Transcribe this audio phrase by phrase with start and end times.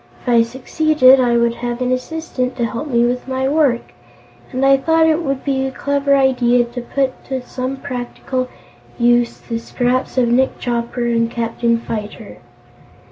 [0.23, 3.93] If I succeeded, I would have an assistant to help me with my work,
[4.51, 8.47] and I thought it would be a clever idea to put to some practical
[8.97, 12.39] use the scraps of Nick Chopper and Captain Fyter.